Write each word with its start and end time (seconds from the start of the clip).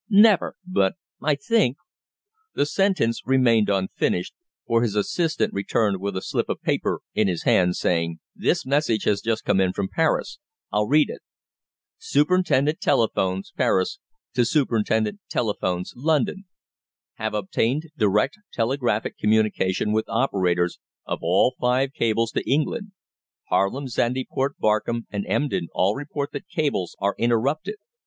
"Never. 0.09 0.55
But 0.65 0.95
I 1.21 1.35
think" 1.35 1.77
The 2.55 2.65
sentence 2.65 3.21
remained 3.27 3.69
unfinished, 3.69 4.33
for 4.65 4.81
his 4.81 4.95
assistant 4.95 5.53
returned 5.53 5.97
with 6.01 6.17
a 6.17 6.23
slip 6.23 6.49
of 6.49 6.59
paper 6.63 7.01
in 7.13 7.27
his 7.27 7.43
hand, 7.43 7.75
saying: 7.75 8.19
"This 8.35 8.65
message 8.65 9.03
has 9.03 9.21
just 9.21 9.45
come 9.45 9.61
in 9.61 9.73
from 9.73 9.89
Paris, 9.89 10.39
I'll 10.71 10.87
read 10.87 11.11
it. 11.11 11.21
'Superintendent 11.99 12.81
Telephones, 12.81 13.53
Paris, 13.55 13.99
to 14.33 14.43
Superintendent 14.43 15.19
Telephones, 15.29 15.93
London. 15.95 16.45
Have 17.17 17.35
obtained 17.35 17.83
direct 17.95 18.39
telegraphic 18.51 19.19
communication 19.19 19.91
with 19.91 20.09
operators 20.09 20.79
of 21.05 21.19
all 21.21 21.55
five 21.61 21.93
cables 21.93 22.31
to 22.31 22.49
England. 22.51 22.93
Haarlem, 23.51 23.85
Zandyport, 23.87 24.57
Barkum, 24.57 25.05
and 25.11 25.27
Emden 25.27 25.67
all 25.73 25.93
report 25.93 26.31
that 26.31 26.47
cables 26.49 26.95
are 26.99 27.13
interrupted. 27.19 27.75